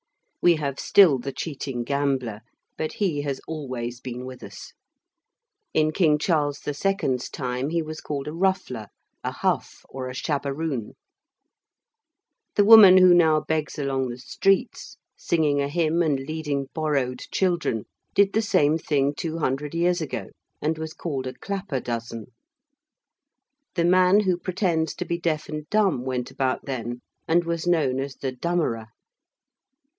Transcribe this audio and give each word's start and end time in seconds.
We 0.41 0.55
have 0.55 0.79
still 0.79 1.19
the 1.19 1.31
cheating 1.31 1.83
gambler, 1.83 2.41
but 2.75 2.93
he 2.93 3.21
has 3.21 3.39
always 3.47 3.99
been 4.01 4.25
with 4.25 4.41
us. 4.41 4.73
In 5.75 5.91
King 5.91 6.17
Charles 6.17 6.61
the 6.61 6.73
Second's 6.73 7.29
time 7.29 7.69
he 7.69 7.83
was 7.83 8.01
called 8.01 8.27
a 8.27 8.33
Ruffler, 8.33 8.87
a 9.23 9.29
Huff, 9.31 9.85
or 9.89 10.09
a 10.09 10.15
Shabbaroon. 10.15 10.93
The 12.55 12.65
woman 12.65 12.97
who 12.97 13.13
now 13.13 13.41
begs 13.41 13.77
along 13.77 14.09
the 14.09 14.17
streets 14.17 14.97
singing 15.15 15.61
a 15.61 15.67
hymn 15.69 16.01
and 16.01 16.19
leading 16.21 16.65
borrowed 16.73 17.19
children, 17.31 17.85
did 18.15 18.33
the 18.33 18.41
same 18.41 18.79
thing 18.79 19.13
two 19.13 19.37
hundred 19.37 19.75
years 19.75 20.01
ago 20.01 20.29
and 20.59 20.79
was 20.79 20.95
called 20.95 21.27
a 21.27 21.33
clapperdozen. 21.33 22.31
The 23.75 23.85
man 23.85 24.21
who 24.21 24.35
pretends 24.39 24.95
to 24.95 25.05
be 25.05 25.19
deaf 25.19 25.47
and 25.47 25.69
dumb 25.69 26.03
went 26.03 26.31
about 26.31 26.65
then, 26.65 27.01
and 27.27 27.43
was 27.43 27.67
known 27.67 27.99
as 27.99 28.15
the 28.15 28.31
dummerer. 28.31 28.87